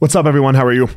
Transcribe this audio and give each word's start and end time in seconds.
What's 0.00 0.14
up, 0.14 0.26
everyone? 0.26 0.54
How 0.54 0.64
are 0.64 0.72
you? 0.72 0.88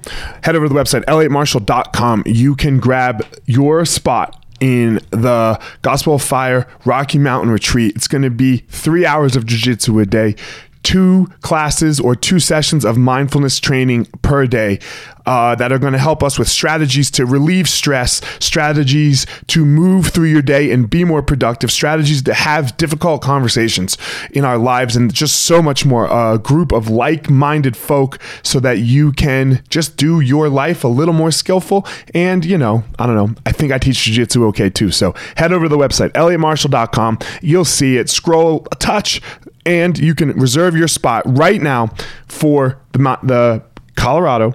Head 0.43 0.55
over 0.55 0.67
to 0.67 0.73
the 0.73 0.79
website, 0.79 1.03
elliottmarshall.com. 1.05 2.21
You 2.27 2.55
can 2.55 2.77
grab 2.77 3.25
your 3.47 3.83
spot 3.83 4.45
in 4.59 4.99
the 5.09 5.59
Gospel 5.81 6.13
of 6.13 6.21
Fire 6.21 6.67
Rocky 6.85 7.17
Mountain 7.17 7.49
Retreat. 7.49 7.95
It's 7.95 8.07
going 8.07 8.21
to 8.21 8.29
be 8.29 8.57
three 8.57 9.03
hours 9.03 9.35
of 9.35 9.47
jiu 9.47 9.57
jitsu 9.57 9.97
a 9.97 10.05
day 10.05 10.35
two 10.83 11.27
classes 11.41 11.99
or 11.99 12.15
two 12.15 12.39
sessions 12.39 12.85
of 12.85 12.97
mindfulness 12.97 13.59
training 13.59 14.05
per 14.21 14.47
day 14.47 14.79
uh, 15.25 15.55
that 15.55 15.71
are 15.71 15.79
going 15.79 15.93
to 15.93 15.99
help 15.99 16.23
us 16.23 16.39
with 16.39 16.47
strategies 16.47 17.11
to 17.11 17.25
relieve 17.25 17.69
stress, 17.69 18.21
strategies 18.39 19.25
to 19.47 19.65
move 19.65 20.07
through 20.07 20.27
your 20.27 20.41
day 20.41 20.71
and 20.71 20.89
be 20.89 21.03
more 21.03 21.21
productive, 21.21 21.71
strategies 21.71 22.21
to 22.23 22.33
have 22.33 22.75
difficult 22.77 23.21
conversations 23.21 23.97
in 24.31 24.43
our 24.43 24.57
lives, 24.57 24.95
and 24.95 25.13
just 25.13 25.41
so 25.41 25.61
much 25.61 25.85
more. 25.85 26.07
A 26.11 26.37
group 26.37 26.71
of 26.71 26.89
like 26.89 27.29
minded 27.29 27.77
folk 27.77 28.19
so 28.43 28.59
that 28.59 28.79
you 28.79 29.11
can 29.11 29.63
just 29.69 29.97
do 29.97 30.19
your 30.19 30.49
life 30.49 30.83
a 30.83 30.87
little 30.87 31.13
more 31.13 31.31
skillful. 31.31 31.85
And, 32.13 32.43
you 32.43 32.57
know, 32.57 32.83
I 32.97 33.05
don't 33.05 33.15
know, 33.15 33.35
I 33.45 33.51
think 33.51 33.71
I 33.71 33.77
teach 33.77 34.03
Jiu 34.03 34.13
Jitsu 34.13 34.45
okay 34.47 34.69
too. 34.69 34.91
So 34.91 35.13
head 35.37 35.53
over 35.53 35.65
to 35.65 35.69
the 35.69 35.77
website, 35.77 36.09
elliottmarshall.com. 36.11 37.19
You'll 37.41 37.65
see 37.65 37.97
it. 37.97 38.09
Scroll 38.09 38.61
touch, 38.79 39.21
and 39.65 39.97
you 39.97 40.15
can 40.15 40.31
reserve 40.31 40.75
your 40.75 40.87
spot 40.87 41.23
right 41.25 41.61
now 41.61 41.87
for 42.27 42.79
the 42.93 42.99
the 43.23 43.63
Colorado 43.95 44.53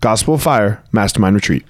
Gospel 0.00 0.34
of 0.34 0.42
Fire 0.42 0.82
Mastermind 0.92 1.34
Retreat. 1.34 1.66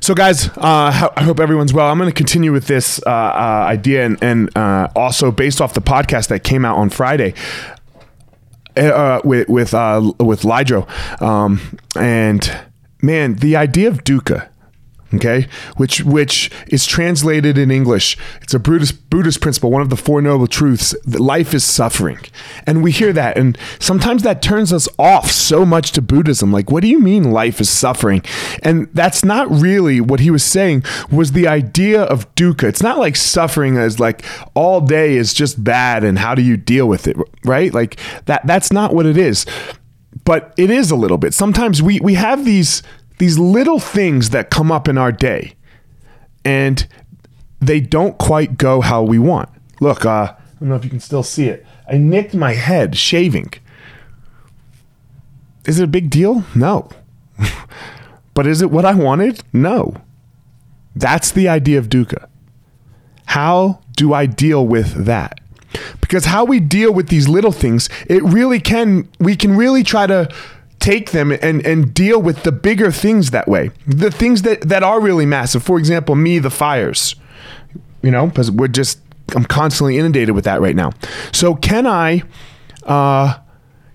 So, 0.00 0.14
guys, 0.14 0.48
uh, 0.56 1.10
I 1.16 1.22
hope 1.22 1.40
everyone's 1.40 1.74
well. 1.74 1.90
I'm 1.90 1.98
going 1.98 2.08
to 2.08 2.14
continue 2.14 2.52
with 2.52 2.66
this 2.66 3.00
uh, 3.04 3.10
uh, 3.10 3.66
idea, 3.68 4.06
and, 4.06 4.22
and 4.22 4.56
uh, 4.56 4.88
also 4.94 5.30
based 5.30 5.60
off 5.60 5.74
the 5.74 5.80
podcast 5.80 6.28
that 6.28 6.44
came 6.44 6.64
out 6.64 6.78
on 6.78 6.88
Friday 6.88 7.34
uh, 8.76 9.20
with 9.24 9.48
with 9.48 9.74
uh, 9.74 10.12
with 10.20 10.44
Lydro, 10.44 10.86
um, 11.20 11.60
and 11.96 12.58
man, 13.02 13.34
the 13.34 13.56
idea 13.56 13.88
of 13.88 14.04
dukkha 14.04 14.48
okay? 15.14 15.46
Which 15.76 16.02
which 16.02 16.50
is 16.68 16.86
translated 16.86 17.58
in 17.58 17.70
english. 17.70 18.16
It's 18.42 18.54
a 18.54 18.58
buddhist 18.58 19.10
buddhist 19.10 19.40
principle 19.40 19.70
one 19.70 19.82
of 19.82 19.90
the 19.90 19.96
four 19.96 20.20
noble 20.22 20.46
truths. 20.46 20.94
That 21.04 21.20
life 21.20 21.54
is 21.54 21.64
suffering. 21.64 22.18
And 22.66 22.82
we 22.82 22.92
hear 22.92 23.12
that 23.12 23.36
and 23.38 23.56
sometimes 23.78 24.22
that 24.22 24.42
turns 24.42 24.72
us 24.72 24.88
off 24.98 25.30
so 25.30 25.64
much 25.64 25.92
to 25.92 26.02
buddhism. 26.02 26.52
Like 26.52 26.70
what 26.70 26.82
do 26.82 26.88
you 26.88 26.98
mean 26.98 27.32
life 27.32 27.60
is 27.60 27.70
suffering? 27.70 28.22
And 28.62 28.88
that's 28.92 29.24
not 29.24 29.50
really 29.50 30.00
what 30.00 30.20
he 30.20 30.30
was 30.30 30.44
saying 30.44 30.84
was 31.10 31.32
the 31.32 31.48
idea 31.48 32.02
of 32.02 32.34
dukkha. 32.34 32.64
It's 32.64 32.82
not 32.82 32.98
like 32.98 33.16
suffering 33.16 33.76
as 33.76 33.98
like 33.98 34.24
all 34.54 34.80
day 34.80 35.16
is 35.16 35.32
just 35.34 35.62
bad 35.62 36.04
and 36.04 36.18
how 36.18 36.34
do 36.34 36.42
you 36.42 36.56
deal 36.56 36.86
with 36.86 37.06
it 37.06 37.16
right? 37.44 37.72
Like 37.72 37.98
that 38.26 38.46
that's 38.46 38.72
not 38.72 38.94
what 38.94 39.06
it 39.06 39.16
is. 39.16 39.46
But 40.24 40.52
it 40.56 40.70
is 40.70 40.90
a 40.90 40.96
little 40.96 41.18
bit. 41.18 41.34
Sometimes 41.34 41.82
we 41.82 42.00
we 42.00 42.14
have 42.14 42.44
these 42.44 42.82
these 43.18 43.38
little 43.38 43.78
things 43.78 44.30
that 44.30 44.50
come 44.50 44.70
up 44.72 44.88
in 44.88 44.96
our 44.98 45.12
day 45.12 45.54
and 46.44 46.86
they 47.60 47.80
don't 47.80 48.16
quite 48.18 48.56
go 48.58 48.80
how 48.80 49.02
we 49.02 49.18
want. 49.18 49.48
Look, 49.80 50.04
uh, 50.04 50.34
I 50.34 50.36
don't 50.60 50.68
know 50.70 50.76
if 50.76 50.84
you 50.84 50.90
can 50.90 51.00
still 51.00 51.22
see 51.22 51.48
it. 51.48 51.66
I 51.90 51.98
nicked 51.98 52.34
my 52.34 52.52
head 52.54 52.96
shaving. 52.96 53.52
Is 55.66 55.78
it 55.78 55.84
a 55.84 55.88
big 55.88 56.10
deal? 56.10 56.44
No. 56.54 56.88
but 58.34 58.46
is 58.46 58.62
it 58.62 58.70
what 58.70 58.84
I 58.84 58.94
wanted? 58.94 59.42
No. 59.52 59.94
That's 60.96 61.30
the 61.30 61.48
idea 61.48 61.78
of 61.78 61.88
dukkha. 61.88 62.28
How 63.26 63.80
do 63.96 64.14
I 64.14 64.26
deal 64.26 64.66
with 64.66 65.04
that? 65.04 65.40
Because 66.00 66.24
how 66.24 66.44
we 66.44 66.60
deal 66.60 66.92
with 66.92 67.08
these 67.08 67.28
little 67.28 67.52
things, 67.52 67.88
it 68.06 68.22
really 68.22 68.58
can, 68.58 69.08
we 69.20 69.36
can 69.36 69.56
really 69.56 69.82
try 69.82 70.06
to 70.06 70.28
take 70.88 71.10
them 71.10 71.30
and 71.30 71.64
and 71.66 71.92
deal 71.92 72.20
with 72.22 72.44
the 72.44 72.52
bigger 72.52 72.90
things 72.90 73.30
that 73.30 73.46
way. 73.46 73.70
The 73.86 74.10
things 74.10 74.42
that 74.42 74.62
that 74.62 74.82
are 74.82 75.00
really 75.00 75.26
massive. 75.26 75.62
For 75.62 75.78
example, 75.78 76.14
me 76.14 76.38
the 76.38 76.50
fires. 76.50 77.14
You 78.02 78.10
know, 78.10 78.26
because 78.26 78.50
we're 78.50 78.68
just 78.68 78.98
I'm 79.36 79.44
constantly 79.44 79.98
inundated 79.98 80.34
with 80.34 80.44
that 80.44 80.60
right 80.60 80.76
now. 80.76 80.92
So 81.32 81.54
can 81.54 81.86
I 81.86 82.22
uh 82.84 83.38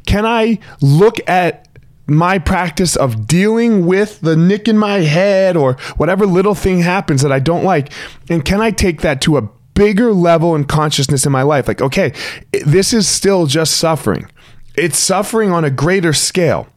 can 0.05 0.25
I 0.25 0.59
look 0.81 1.17
at 1.27 1.67
my 2.05 2.37
practice 2.37 2.95
of 2.95 3.25
dealing 3.25 3.85
with 3.85 4.19
the 4.21 4.35
nick 4.35 4.67
in 4.67 4.77
my 4.77 4.99
head 4.99 5.55
or 5.55 5.73
whatever 5.95 6.27
little 6.27 6.53
thing 6.53 6.81
happens 6.81 7.21
that 7.21 7.31
I 7.31 7.39
don't 7.39 7.63
like 7.63 7.93
and 8.29 8.43
can 8.43 8.59
I 8.59 8.71
take 8.71 9.01
that 9.01 9.21
to 9.21 9.37
a 9.37 9.49
bigger 9.73 10.11
level 10.11 10.53
in 10.53 10.65
consciousness 10.65 11.25
in 11.25 11.31
my 11.31 11.43
life 11.43 11.65
like 11.65 11.81
okay 11.81 12.11
this 12.51 12.91
is 12.91 13.07
still 13.07 13.45
just 13.45 13.77
suffering 13.77 14.29
it's 14.75 14.99
suffering 14.99 15.53
on 15.53 15.63
a 15.63 15.69
greater 15.69 16.11
scale 16.11 16.67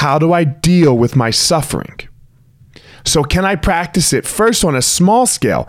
how 0.00 0.18
do 0.18 0.32
I 0.32 0.44
deal 0.44 0.96
with 0.96 1.14
my 1.14 1.28
suffering? 1.28 2.00
So, 3.04 3.22
can 3.22 3.44
I 3.44 3.54
practice 3.54 4.14
it 4.14 4.26
first 4.26 4.64
on 4.64 4.74
a 4.74 4.80
small 4.80 5.26
scale? 5.26 5.68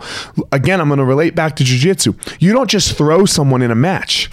Again, 0.50 0.80
I'm 0.80 0.88
going 0.88 1.00
to 1.00 1.04
relate 1.04 1.34
back 1.34 1.54
to 1.56 1.64
jujitsu. 1.64 2.16
You 2.40 2.54
don't 2.54 2.70
just 2.70 2.96
throw 2.96 3.26
someone 3.26 3.60
in 3.60 3.70
a 3.70 3.74
match 3.74 4.30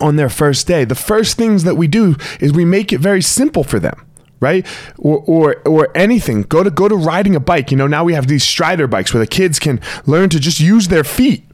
on 0.00 0.16
their 0.16 0.30
first 0.30 0.66
day. 0.66 0.86
The 0.86 0.94
first 0.94 1.36
things 1.36 1.64
that 1.64 1.74
we 1.74 1.88
do 1.88 2.16
is 2.40 2.54
we 2.54 2.64
make 2.64 2.90
it 2.90 3.00
very 3.00 3.20
simple 3.20 3.64
for 3.64 3.78
them 3.78 4.00
right 4.38 4.66
or, 4.98 5.22
or 5.26 5.56
or 5.66 5.88
anything 5.96 6.42
go 6.42 6.62
to 6.62 6.70
go 6.70 6.88
to 6.88 6.94
riding 6.94 7.34
a 7.34 7.40
bike 7.40 7.70
you 7.70 7.76
know 7.78 7.86
now 7.86 8.04
we 8.04 8.12
have 8.12 8.26
these 8.26 8.44
strider 8.44 8.86
bikes 8.86 9.14
where 9.14 9.20
the 9.22 9.26
kids 9.26 9.58
can 9.58 9.80
learn 10.04 10.28
to 10.28 10.38
just 10.38 10.60
use 10.60 10.88
their 10.88 11.04
feet 11.04 11.45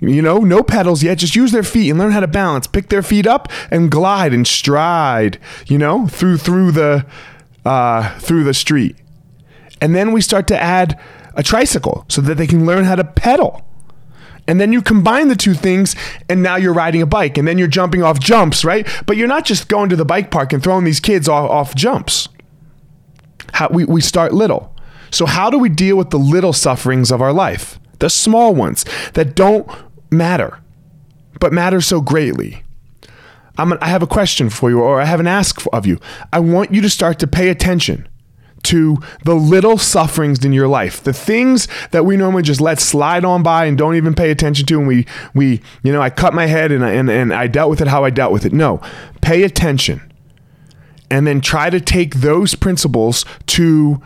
you 0.00 0.22
know, 0.22 0.38
no 0.38 0.62
pedals 0.62 1.02
yet. 1.02 1.18
Just 1.18 1.34
use 1.34 1.52
their 1.52 1.62
feet 1.62 1.90
and 1.90 1.98
learn 1.98 2.12
how 2.12 2.20
to 2.20 2.28
balance. 2.28 2.66
Pick 2.66 2.88
their 2.88 3.02
feet 3.02 3.26
up 3.26 3.50
and 3.70 3.90
glide 3.90 4.32
and 4.32 4.46
stride. 4.46 5.38
You 5.66 5.78
know, 5.78 6.06
through 6.06 6.38
through 6.38 6.72
the 6.72 7.06
uh, 7.64 8.18
through 8.18 8.44
the 8.44 8.54
street. 8.54 8.96
And 9.80 9.94
then 9.94 10.12
we 10.12 10.20
start 10.20 10.46
to 10.48 10.60
add 10.60 11.00
a 11.34 11.42
tricycle 11.42 12.04
so 12.08 12.20
that 12.22 12.36
they 12.36 12.46
can 12.46 12.66
learn 12.66 12.84
how 12.84 12.96
to 12.96 13.04
pedal. 13.04 13.64
And 14.48 14.58
then 14.58 14.72
you 14.72 14.80
combine 14.80 15.28
the 15.28 15.36
two 15.36 15.52
things, 15.52 15.94
and 16.28 16.42
now 16.42 16.56
you're 16.56 16.72
riding 16.72 17.02
a 17.02 17.06
bike, 17.06 17.36
and 17.36 17.46
then 17.46 17.58
you're 17.58 17.68
jumping 17.68 18.02
off 18.02 18.18
jumps, 18.18 18.64
right? 18.64 18.88
But 19.06 19.18
you're 19.18 19.28
not 19.28 19.44
just 19.44 19.68
going 19.68 19.90
to 19.90 19.96
the 19.96 20.06
bike 20.06 20.30
park 20.30 20.54
and 20.54 20.62
throwing 20.62 20.84
these 20.84 21.00
kids 21.00 21.28
off, 21.28 21.50
off 21.50 21.74
jumps. 21.74 22.30
How, 23.52 23.68
we, 23.68 23.84
we 23.84 24.00
start 24.00 24.32
little. 24.32 24.74
So, 25.10 25.26
how 25.26 25.50
do 25.50 25.58
we 25.58 25.68
deal 25.68 25.96
with 25.96 26.10
the 26.10 26.18
little 26.18 26.54
sufferings 26.54 27.10
of 27.12 27.20
our 27.20 27.32
life? 27.32 27.78
The 27.98 28.08
small 28.08 28.54
ones 28.54 28.86
that 29.12 29.34
don't 29.34 29.70
matter, 30.10 30.58
but 31.40 31.52
matter 31.52 31.80
so 31.80 32.00
greatly. 32.00 32.62
I'm 33.56 33.72
have 33.80 34.02
a 34.02 34.06
question 34.06 34.50
for 34.50 34.70
you, 34.70 34.80
or 34.80 35.00
I 35.00 35.04
have 35.04 35.20
an 35.20 35.26
ask 35.26 35.64
of 35.72 35.84
you. 35.84 35.98
I 36.32 36.38
want 36.38 36.72
you 36.72 36.80
to 36.80 36.90
start 36.90 37.18
to 37.18 37.26
pay 37.26 37.48
attention 37.48 38.08
to 38.64 38.98
the 39.24 39.34
little 39.34 39.78
sufferings 39.78 40.44
in 40.44 40.52
your 40.52 40.68
life, 40.68 41.02
the 41.02 41.12
things 41.12 41.68
that 41.90 42.04
we 42.04 42.16
normally 42.16 42.42
just 42.42 42.60
let 42.60 42.80
slide 42.80 43.24
on 43.24 43.42
by 43.42 43.66
and 43.66 43.78
don't 43.78 43.94
even 43.94 44.14
pay 44.14 44.30
attention 44.30 44.66
to. 44.66 44.78
And 44.78 44.86
we, 44.86 45.06
we, 45.34 45.60
you 45.82 45.92
know, 45.92 46.00
I 46.00 46.10
cut 46.10 46.34
my 46.34 46.46
head 46.46 46.72
and 46.72 46.84
I, 46.84 46.90
and, 46.90 47.08
and 47.08 47.32
I 47.32 47.46
dealt 47.46 47.70
with 47.70 47.80
it 47.80 47.88
how 47.88 48.04
I 48.04 48.10
dealt 48.10 48.32
with 48.32 48.44
it. 48.44 48.52
No, 48.52 48.80
pay 49.20 49.42
attention, 49.42 50.12
and 51.10 51.26
then 51.26 51.40
try 51.40 51.70
to 51.70 51.80
take 51.80 52.16
those 52.16 52.54
principles 52.54 53.24
to 53.46 54.02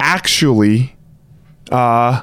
actually 0.00 0.96
uh, 1.70 2.22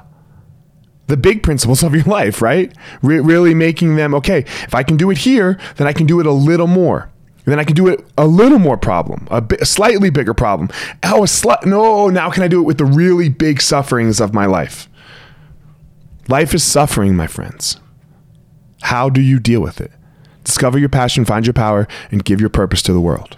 the 1.11 1.17
big 1.17 1.43
principles 1.43 1.83
of 1.87 1.93
your 1.93 2.05
life, 2.05 2.41
right? 2.41 2.75
Re- 3.03 3.19
really 3.19 3.53
making 3.53 3.97
them 3.97 4.15
okay. 4.15 4.39
If 4.39 4.73
I 4.73 4.81
can 4.81 4.97
do 4.97 5.11
it 5.11 5.19
here, 5.19 5.59
then 5.75 5.85
I 5.85 5.93
can 5.93 6.07
do 6.07 6.19
it 6.19 6.25
a 6.25 6.31
little 6.31 6.67
more. 6.67 7.09
Then 7.45 7.59
I 7.59 7.63
can 7.63 7.75
do 7.75 7.87
it 7.87 8.05
a 8.17 8.25
little 8.27 8.59
more 8.59 8.77
problem, 8.77 9.27
a, 9.31 9.41
bi- 9.41 9.57
a 9.59 9.65
slightly 9.65 10.09
bigger 10.09 10.33
problem. 10.33 10.69
Oh, 11.03 11.23
a 11.23 11.27
sli- 11.27 11.65
no, 11.65 12.07
now 12.07 12.29
can 12.29 12.43
I 12.43 12.47
do 12.47 12.59
it 12.59 12.65
with 12.65 12.77
the 12.77 12.85
really 12.85 13.29
big 13.29 13.61
sufferings 13.61 14.21
of 14.21 14.33
my 14.33 14.45
life? 14.45 14.87
Life 16.27 16.53
is 16.53 16.63
suffering, 16.63 17.15
my 17.15 17.27
friends. 17.27 17.77
How 18.83 19.09
do 19.09 19.21
you 19.21 19.39
deal 19.39 19.59
with 19.59 19.81
it? 19.81 19.91
Discover 20.43 20.77
your 20.79 20.89
passion, 20.89 21.25
find 21.25 21.45
your 21.45 21.53
power, 21.53 21.87
and 22.11 22.23
give 22.23 22.39
your 22.39 22.49
purpose 22.49 22.81
to 22.83 22.93
the 22.93 23.01
world. 23.01 23.37